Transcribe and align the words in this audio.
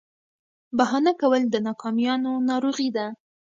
بهانه 0.77 1.11
کول 1.21 1.41
د 1.49 1.55
ناکامیانو 1.67 2.31
ناروغي 2.49 2.89
ده. 2.97 3.07